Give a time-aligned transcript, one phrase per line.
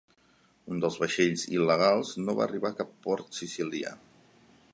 [0.75, 3.95] Un dels vaixells il·legals no va arribar a cap port sicilià.